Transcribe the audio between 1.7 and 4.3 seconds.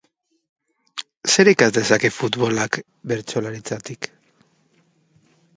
dezake futbolak bertsolaritzatik?